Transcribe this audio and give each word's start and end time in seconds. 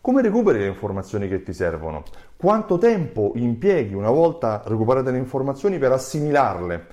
Come 0.00 0.22
recuperi 0.22 0.60
le 0.60 0.66
informazioni 0.66 1.28
che 1.28 1.42
ti 1.42 1.52
servono? 1.52 2.04
Quanto 2.36 2.78
tempo 2.78 3.32
impieghi 3.34 3.94
una 3.94 4.10
volta 4.10 4.62
recuperate 4.64 5.10
le 5.10 5.18
informazioni 5.18 5.78
per 5.78 5.92
assimilarle? 5.92 6.86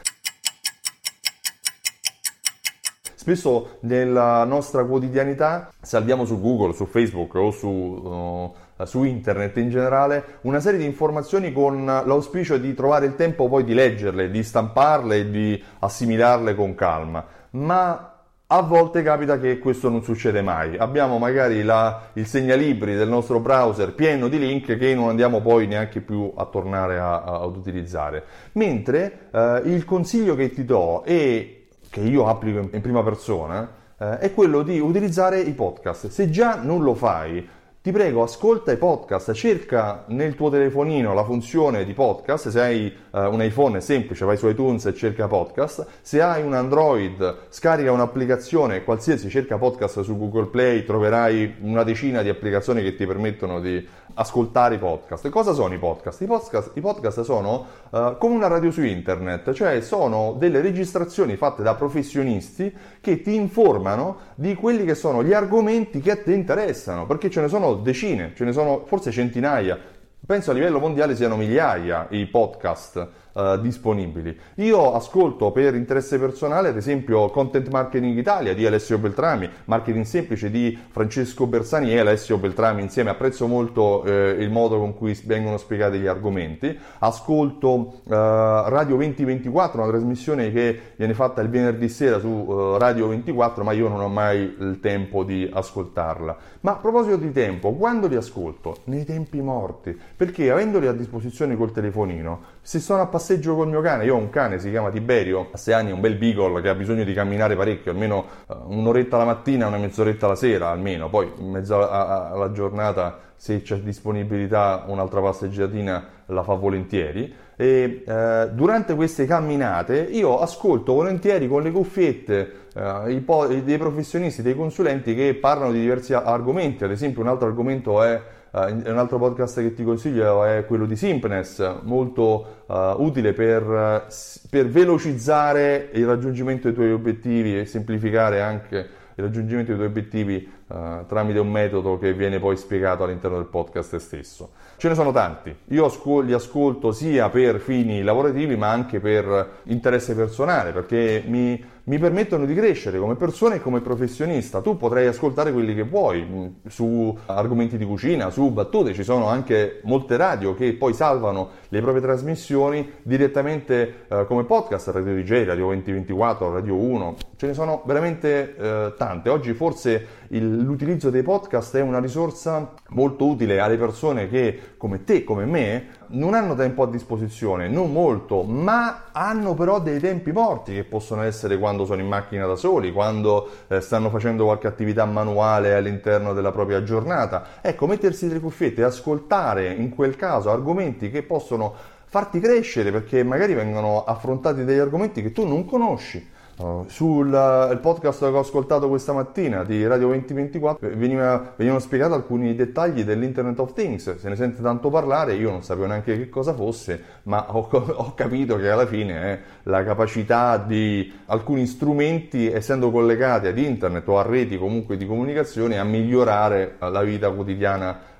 Spesso 3.13 3.77
nella 3.81 4.43
nostra 4.43 4.85
quotidianità 4.85 5.71
salviamo 5.81 6.25
su 6.25 6.39
Google, 6.41 6.73
su 6.73 6.85
Facebook 6.85 7.33
o 7.35 7.51
su, 7.51 7.67
uh, 7.67 8.53
su, 8.85 9.03
internet 9.03 9.57
in 9.57 9.69
generale 9.69 10.39
una 10.41 10.59
serie 10.59 10.79
di 10.79 10.85
informazioni 10.85 11.51
con 11.51 11.85
l'auspicio 11.85 12.57
di 12.57 12.73
trovare 12.73 13.05
il 13.05 13.15
tempo 13.15 13.47
poi 13.47 13.63
di 13.63 13.73
leggerle, 13.73 14.29
di 14.29 14.43
stamparle 14.43 15.17
e 15.17 15.29
di 15.29 15.63
assimilarle 15.79 16.53
con 16.53 16.75
calma. 16.75 17.25
Ma 17.51 18.14
a 18.57 18.61
volte 18.61 19.03
capita 19.03 19.37
che 19.37 19.59
questo 19.59 19.89
non 19.89 20.01
succede 20.01 20.41
mai. 20.41 20.77
Abbiamo 20.77 21.17
magari 21.17 21.61
la, 21.61 22.09
il 22.13 22.25
segnalibri 22.25 22.95
del 22.95 23.09
nostro 23.09 23.41
browser 23.41 23.93
pieno 23.93 24.29
di 24.29 24.39
link 24.39 24.77
che 24.77 24.95
non 24.95 25.09
andiamo 25.09 25.41
poi 25.41 25.67
neanche 25.67 25.99
più 25.99 26.31
a 26.33 26.45
tornare 26.45 26.97
a, 26.97 27.21
a, 27.21 27.41
ad 27.41 27.57
utilizzare. 27.57 28.23
Mentre 28.53 29.27
eh, 29.31 29.61
il 29.65 29.83
consiglio 29.83 30.35
che 30.35 30.51
ti 30.51 30.63
do 30.63 31.03
e 31.03 31.67
che 31.89 31.99
io 31.99 32.27
applico 32.27 32.59
in, 32.59 32.69
in 32.71 32.81
prima 32.81 33.03
persona 33.03 33.69
eh, 33.99 34.19
è 34.19 34.33
quello 34.33 34.61
di 34.61 34.79
utilizzare 34.79 35.41
i 35.41 35.51
podcast. 35.51 36.07
Se 36.07 36.29
già 36.29 36.55
non 36.55 36.81
lo 36.81 36.93
fai, 36.93 37.45
ti 37.85 37.91
prego, 37.91 38.23
ascolta 38.23 38.71
i 38.71 38.77
podcast, 38.77 39.31
cerca 39.33 40.05
nel 40.07 40.33
tuo 40.33 40.49
telefonino 40.49 41.13
la 41.13 41.23
funzione 41.23 41.85
di 41.85 41.93
podcast, 41.93 42.49
se 42.49 42.59
hai 42.59 42.91
uh, 43.11 43.19
un 43.31 43.43
iPhone 43.43 43.77
è 43.77 43.79
semplice, 43.79 44.25
vai 44.25 44.37
su 44.37 44.47
iTunes 44.47 44.87
e 44.87 44.95
cerca 44.95 45.27
podcast, 45.27 45.85
se 46.01 46.19
hai 46.19 46.41
un 46.41 46.55
Android 46.55 47.41
scarica 47.49 47.91
un'applicazione 47.91 48.83
qualsiasi, 48.83 49.29
cerca 49.29 49.59
podcast 49.59 50.01
su 50.01 50.17
Google 50.17 50.47
Play, 50.47 50.83
troverai 50.83 51.57
una 51.59 51.83
decina 51.83 52.23
di 52.23 52.29
applicazioni 52.29 52.81
che 52.81 52.95
ti 52.95 53.05
permettono 53.05 53.59
di 53.59 53.87
ascoltare 54.15 54.75
i 54.75 54.77
podcast. 54.79 55.25
E 55.25 55.29
cosa 55.29 55.53
sono 55.53 55.73
i 55.73 55.77
podcast? 55.77 56.21
I 56.21 56.25
podcast, 56.25 56.71
i 56.73 56.81
podcast 56.81 57.21
sono 57.21 57.65
uh, 57.91 58.17
come 58.17 58.33
una 58.33 58.47
radio 58.47 58.71
su 58.71 58.81
internet, 58.81 59.51
cioè 59.53 59.81
sono 59.81 60.35
delle 60.39 60.61
registrazioni 60.61 61.35
fatte 61.35 61.61
da 61.61 61.75
professionisti 61.75 62.73
che 62.99 63.21
ti 63.21 63.35
informano 63.35 64.17
di 64.35 64.55
quelli 64.55 64.85
che 64.85 64.95
sono 64.95 65.23
gli 65.23 65.33
argomenti 65.33 65.99
che 65.99 66.11
a 66.11 66.17
te 66.17 66.33
interessano, 66.33 67.05
perché 67.05 67.29
ce 67.29 67.41
ne 67.41 67.47
sono 67.47 67.74
decine, 67.75 68.33
ce 68.35 68.43
ne 68.43 68.51
sono 68.51 68.83
forse 68.85 69.11
centinaia. 69.11 69.77
Penso 70.25 70.51
a 70.51 70.53
livello 70.53 70.79
mondiale 70.79 71.15
siano 71.15 71.35
migliaia 71.35 72.07
i 72.09 72.25
podcast 72.25 73.07
uh, 73.35 73.59
disponibili. 73.59 74.37
Io 74.55 74.93
ascolto 74.93 75.51
per 75.51 75.75
interesse 75.75 76.17
personale, 76.17 76.69
ad 76.69 76.77
esempio, 76.77 77.29
Content 77.29 77.67
Marketing 77.69 78.17
Italia 78.17 78.53
di 78.53 78.65
Alessio 78.65 78.97
Beltrami, 78.97 79.49
Marketing 79.65 80.05
Semplice 80.05 80.49
di 80.49 80.77
Francesco 80.89 81.45
Bersani 81.45 81.91
e 81.91 81.99
Alessio 81.99 82.37
Beltrami 82.37 82.81
insieme. 82.81 83.09
Apprezzo 83.09 83.47
molto 83.47 84.03
eh, 84.03 84.35
il 84.39 84.49
modo 84.49 84.79
con 84.79 84.95
cui 84.95 85.19
vengono 85.25 85.57
spiegati 85.57 85.99
gli 85.99 86.07
argomenti. 86.07 86.77
Ascolto 86.99 87.71
uh, 87.71 88.09
Radio 88.09 88.95
2024, 88.95 89.81
una 89.81 89.91
trasmissione 89.91 90.51
che 90.51 90.79
viene 90.95 91.13
fatta 91.13 91.41
il 91.41 91.49
venerdì 91.49 91.89
sera 91.89 92.19
su 92.19 92.27
uh, 92.27 92.77
Radio 92.77 93.07
24, 93.09 93.63
ma 93.63 93.73
io 93.73 93.87
non 93.87 94.01
ho 94.01 94.07
mai 94.07 94.55
il 94.59 94.79
tempo 94.81 95.23
di 95.23 95.49
ascoltarla. 95.51 96.37
Ma 96.61 96.71
a 96.71 96.75
proposito 96.75 97.17
di 97.17 97.31
tempo, 97.31 97.73
quando 97.73 98.07
li 98.07 98.15
ascolto? 98.15 98.77
Nei 98.85 99.05
tempi 99.05 99.41
morti, 99.41 99.97
perché 100.15 100.49
avendoli 100.49 100.87
a 100.87 100.93
disposizione 100.93 101.55
col 101.55 101.71
telefonino, 101.71 102.53
se 102.61 102.79
sono 102.79 103.01
a 103.01 103.07
passeggio 103.25 103.55
col 103.55 103.67
mio 103.67 103.81
cane, 103.81 104.05
io 104.05 104.13
ho 104.13 104.19
un 104.19 104.29
cane, 104.29 104.59
si 104.59 104.69
chiama 104.69 104.91
Tiberio, 104.91 105.49
a 105.51 105.57
6 105.57 105.73
anni, 105.73 105.91
un 105.91 105.99
bel 105.99 106.15
beagle 106.15 106.61
che 106.61 106.69
ha 106.69 106.75
bisogno 106.75 107.03
di 107.03 107.11
camminare 107.11 107.55
parecchio, 107.55 107.89
almeno 107.89 108.23
uh, 108.45 108.55
un'oretta 108.67 109.17
la 109.17 109.25
mattina, 109.25 109.65
una 109.65 109.77
mezz'oretta 109.77 110.27
la 110.27 110.35
sera 110.35 110.69
almeno, 110.69 111.09
poi 111.09 111.31
in 111.39 111.49
mezzo 111.49 111.75
alla, 111.75 112.51
giornata 112.51 113.17
se 113.35 113.63
c'è 113.63 113.77
disponibilità 113.77 114.85
un'altra 114.87 115.21
passeggiatina 115.21 116.07
la 116.27 116.43
fa 116.43 116.53
volentieri. 116.53 117.33
E 117.57 118.03
eh, 118.05 118.49
durante 118.51 118.93
queste 118.95 119.25
camminate 119.25 120.01
io 120.01 120.39
ascolto 120.39 120.93
volentieri 120.93 121.47
con 121.47 121.63
le 121.63 121.71
cuffiette 121.71 122.67
eh, 122.75 123.23
po- 123.25 123.47
dei 123.47 123.77
professionisti, 123.77 124.41
dei 124.41 124.55
consulenti 124.55 125.15
che 125.15 125.33
parlano 125.35 125.71
di 125.71 125.79
diversi 125.79 126.13
argomenti, 126.13 126.83
ad 126.83 126.91
esempio 126.91 127.21
un 127.21 127.29
altro 127.29 127.47
argomento 127.47 128.03
è 128.03 128.21
un 128.57 128.97
altro 128.97 129.17
podcast 129.17 129.59
che 129.59 129.73
ti 129.73 129.83
consiglio 129.83 130.45
è 130.45 130.65
quello 130.65 130.85
di 130.85 130.95
Simpness, 130.95 131.81
molto 131.81 132.63
uh, 132.67 132.73
utile 133.03 133.33
per, 133.33 134.07
per, 134.49 134.67
velocizzare 134.67 135.89
il 135.91 136.05
raggiungimento 136.05 136.67
dei 136.67 136.73
tuoi 136.73 136.91
obiettivi 136.93 137.59
e 137.59 137.65
semplificare 137.65 138.41
anche 138.41 138.77
il 139.15 139.23
raggiungimento 139.23 139.71
dei 139.71 139.75
tuoi 139.75 139.87
obiettivi 139.87 140.51
uh, 140.67 141.05
tramite 141.07 141.39
un 141.39 141.49
metodo 141.49 141.97
che 141.97 142.13
viene 142.13 142.39
poi 142.39 142.57
spiegato 142.57 143.03
all'interno 143.03 143.37
del 143.37 143.47
podcast 143.47 143.97
stesso. 143.97 144.51
Ce 144.77 144.87
ne 144.87 144.95
sono 144.95 145.11
tanti, 145.11 145.55
io 145.69 145.91
li 146.21 146.33
ascolto 146.33 146.91
sia 146.91 147.29
per 147.29 147.59
fini 147.59 148.01
lavorativi 148.01 148.55
ma 148.55 148.69
anche 148.69 148.99
per 148.99 149.61
interesse 149.63 150.15
personale 150.15 150.71
perché 150.71 151.23
mi 151.25 151.73
mi 151.87 151.99
permettono 151.99 152.45
di 152.45 152.55
crescere 152.55 152.97
come 152.97 153.15
persona 153.15 153.55
e 153.55 153.61
come 153.61 153.81
professionista. 153.81 154.61
Tu 154.61 154.77
potrai 154.77 155.05
ascoltare 155.07 155.51
quelli 155.51 155.75
che 155.75 155.83
vuoi 155.83 156.23
mm, 156.23 156.47
su 156.67 157.15
argomenti 157.27 157.77
di 157.77 157.85
cucina, 157.85 158.29
su 158.29 158.49
battute, 158.49 158.93
ci 158.93 159.03
sono 159.03 159.27
anche 159.27 159.81
molte 159.83 160.17
radio 160.17 160.55
che 160.55 160.73
poi 160.73 160.93
salvano 160.93 161.49
le 161.69 161.81
proprie 161.81 162.01
trasmissioni 162.01 162.91
direttamente 163.03 164.05
eh, 164.07 164.25
come 164.25 164.45
podcast, 164.45 164.87
Radio 164.87 165.13
DJ, 165.13 165.45
Radio 165.45 165.65
2024, 165.65 166.53
Radio 166.53 166.75
1, 166.75 167.15
ce 167.35 167.47
ne 167.47 167.53
sono 167.53 167.83
veramente 167.85 168.55
eh, 168.55 168.93
tante. 168.97 169.29
Oggi 169.29 169.53
forse 169.53 170.23
il, 170.29 170.54
l'utilizzo 170.55 171.09
dei 171.09 171.21
podcast 171.21 171.75
è 171.75 171.81
una 171.81 171.99
risorsa 171.99 172.73
molto 172.89 173.25
utile 173.25 173.59
alle 173.59 173.77
persone 173.77 174.27
che 174.29 174.75
come 174.77 175.03
te, 175.03 175.23
come 175.23 175.45
me, 175.45 175.87
non 176.07 176.33
hanno 176.33 176.55
tempo 176.55 176.83
a 176.83 176.87
disposizione, 176.87 177.67
non 177.67 177.91
molto, 177.91 178.43
ma 178.43 179.05
hanno 179.11 179.53
però 179.53 179.79
dei 179.79 179.99
tempi 179.99 180.31
morti 180.31 180.73
che 180.73 180.83
possono 180.83 181.23
essere 181.23 181.57
quando 181.57 181.85
sono 181.85 182.01
in 182.01 182.07
macchina 182.07 182.45
da 182.45 182.55
soli, 182.55 182.91
quando 182.91 183.49
eh, 183.67 183.81
stanno 183.81 184.09
facendo 184.09 184.45
qualche 184.45 184.67
attività 184.67 185.05
manuale 185.05 185.75
all'interno 185.75 186.33
della 186.33 186.51
propria 186.51 186.83
giornata. 186.83 187.45
Ecco, 187.61 187.87
mettersi 187.87 188.27
le 188.27 188.39
cuffiette 188.39 188.81
e 188.81 188.85
ascoltare 188.85 189.71
in 189.73 189.89
quel 189.89 190.15
caso 190.15 190.49
argomenti 190.51 191.09
che 191.09 191.23
possono 191.23 191.73
farti 192.05 192.39
crescere 192.39 192.91
perché 192.91 193.23
magari 193.23 193.53
vengono 193.53 194.03
affrontati 194.05 194.63
degli 194.63 194.79
argomenti 194.79 195.21
che 195.21 195.31
tu 195.31 195.45
non 195.45 195.65
conosci 195.65 196.33
Uh, 196.57 196.85
sul 196.87 197.27
uh, 197.27 197.77
podcast 197.81 198.19
che 198.19 198.25
ho 198.27 198.39
ascoltato 198.39 198.87
questa 198.87 199.11
mattina 199.11 199.65
di 199.65 199.85
Radio 199.85 200.07
2024 200.07 200.89
veniva, 200.95 201.53
venivano 201.57 201.81
spiegati 201.81 202.13
alcuni 202.13 202.55
dettagli 202.55 203.03
dell'Internet 203.03 203.59
of 203.59 203.73
Things, 203.73 204.15
se 204.15 204.29
ne 204.29 204.37
sente 204.37 204.61
tanto 204.61 204.89
parlare, 204.89 205.33
io 205.33 205.51
non 205.51 205.63
sapevo 205.63 205.87
neanche 205.87 206.17
che 206.17 206.29
cosa 206.29 206.53
fosse, 206.53 207.01
ma 207.23 207.53
ho, 207.53 207.67
ho 207.69 208.13
capito 208.13 208.55
che 208.55 208.69
alla 208.69 208.85
fine 208.85 209.21
è 209.21 209.39
la 209.63 209.83
capacità 209.83 210.55
di 210.55 211.11
alcuni 211.25 211.65
strumenti, 211.65 212.49
essendo 212.49 212.89
collegati 212.89 213.47
ad 213.47 213.57
internet 213.57 214.07
o 214.07 214.17
a 214.17 214.21
reti 214.21 214.57
comunque 214.57 214.95
di 214.95 215.05
comunicazione, 215.05 215.77
a 215.77 215.83
migliorare 215.83 216.77
la 216.79 217.03
vita 217.03 217.31
quotidiana 217.31 218.13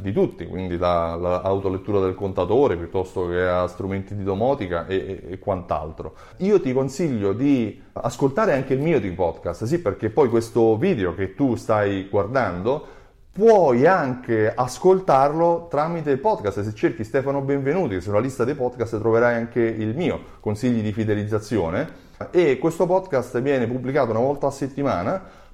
di 0.00 0.12
tutti, 0.12 0.46
quindi 0.46 0.76
dall'autolettura 0.76 2.00
del 2.00 2.14
contatore 2.14 2.76
piuttosto 2.76 3.28
che 3.28 3.46
a 3.46 3.66
strumenti 3.66 4.14
di 4.14 4.22
domotica 4.22 4.86
e, 4.86 4.96
e, 4.96 5.32
e, 5.32 5.38
quant'altro. 5.38 6.14
Io 6.38 6.60
ti 6.60 6.72
consiglio 6.72 7.32
di 7.32 7.82
ascoltare 7.92 8.52
anche 8.52 8.74
il 8.74 8.80
mio 8.80 9.00
di 9.00 9.10
podcast, 9.10 9.64
sì, 9.64 9.80
perché 9.80 10.10
poi 10.10 10.28
questo 10.28 10.76
video 10.76 11.14
che 11.14 11.34
tu 11.34 11.56
stai 11.56 12.08
guardando 12.08 12.96
puoi 13.32 13.86
anche 13.86 14.52
ascoltarlo 14.52 15.68
tramite 15.70 16.16
podcast. 16.16 16.60
Se 16.60 16.74
cerchi 16.74 17.04
Stefano 17.04 17.40
Benvenuti, 17.40 18.00
sulla 18.00 18.20
lista 18.20 18.44
dei 18.44 18.54
podcast 18.54 18.98
troverai 18.98 19.34
anche 19.36 19.60
il 19.60 19.94
mio 19.96 20.20
consigli 20.40 20.82
di 20.82 20.92
fidelizzazione 20.92 22.06
e 22.30 22.58
questo 22.58 22.86
podcast 22.86 23.40
viene 23.40 23.66
pubblicato 23.66 24.10
una 24.10 24.20
volta 24.20 24.48
a 24.48 24.50
settimana. 24.50 25.46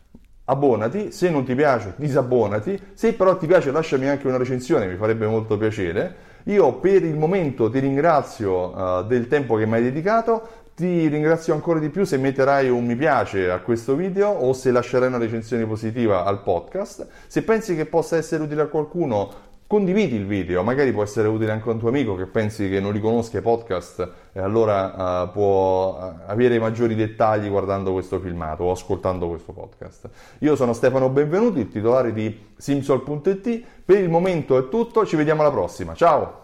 Abbonati, 0.47 1.11
se 1.11 1.31
non 1.31 1.45
ti 1.45 1.55
piace 1.55 1.95
disabbonati, 1.97 2.79
se 2.93 3.15
però 3.15 3.37
ti 3.39 3.47
piace 3.47 3.71
lasciami 3.71 4.09
anche 4.09 4.27
una 4.27 4.37
recensione, 4.37 4.87
mi 4.87 4.97
farebbe 4.97 5.27
molto 5.27 5.57
piacere. 5.57 6.33
Io 6.45 6.75
per 6.75 7.03
il 7.03 7.17
momento 7.17 7.71
ti 7.71 7.79
ringrazio 7.79 8.77
uh, 8.77 9.07
del 9.07 9.27
tempo 9.27 9.57
che 9.57 9.65
mi 9.65 9.75
hai 9.75 9.83
dedicato, 9.83 10.47
ti 10.77 11.07
ringrazio 11.09 11.55
ancora 11.55 11.79
di 11.79 11.89
più 11.89 12.05
se 12.05 12.19
metterai 12.19 12.69
un 12.69 12.85
mi 12.85 12.95
piace 12.95 13.51
a 13.51 13.61
questo 13.61 13.95
video 13.95 14.29
o 14.29 14.53
se 14.53 14.71
lascerai 14.71 15.09
una 15.09 15.17
recensione 15.17 15.65
positiva 15.65 16.25
al 16.25 16.43
podcast. 16.43 17.07
Se 17.27 17.43
pensi 17.43 17.75
che 17.75 17.87
possa 17.87 18.17
essere 18.17 18.43
utile 18.43 18.63
a 18.63 18.67
qualcuno, 18.67 19.53
condividi 19.75 20.15
il 20.15 20.25
video, 20.25 20.63
magari 20.63 20.93
può 20.93 21.03
essere 21.03 21.27
utile 21.27 21.51
anche 21.51 21.69
a 21.69 21.73
un 21.73 21.81
tuo 21.81 21.89
amico 21.89 22.15
che 22.15 22.27
pensi 22.27 22.69
che 22.69 22.79
non 22.79 22.93
li 22.93 23.01
conosca 23.01 23.39
i 23.39 23.41
podcast 23.41 24.09
e 24.33 24.39
allora 24.39 25.23
uh, 25.25 25.33
può 25.33 25.99
eh, 26.01 26.31
avere 26.31 26.61
maggiori 26.61 26.95
dettagli 26.95 27.49
guardando 27.49 27.91
questo 27.91 28.21
filmato 28.21 28.63
o 28.63 28.71
ascoltando 28.71 29.27
questo 29.27 29.53
podcast. 29.53 30.09
Io 30.39 30.55
sono 30.55 30.75
Stefano 30.75 31.09
Benvenuti, 31.09 31.59
il 31.59 31.71
titolare 31.71 32.13
di 32.13 32.53
Simsol.it. 32.57 33.63
Per 33.85 33.99
il 33.99 34.09
momento 34.09 34.57
è 34.59 34.69
tutto, 34.69 35.05
ci 35.05 35.17
vediamo 35.17 35.41
alla 35.41 35.51
prossima. 35.51 35.93
Ciao! 35.95 36.44